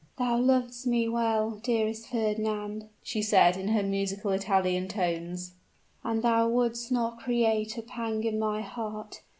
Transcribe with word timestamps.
"Thou 0.17 0.39
lovest 0.39 0.87
me 0.87 1.07
well, 1.07 1.51
dearest 1.61 2.07
Fernand," 2.07 2.89
she 3.03 3.21
said 3.21 3.55
in 3.55 3.67
her 3.67 3.83
musical 3.83 4.31
Italian 4.31 4.87
tones; 4.87 5.51
"and 6.03 6.23
thou 6.23 6.49
would'st 6.49 6.91
not 6.91 7.19
create 7.19 7.77
a 7.77 7.83
pang 7.83 8.23
in 8.23 8.39
my 8.39 8.61
heart? 8.61 9.21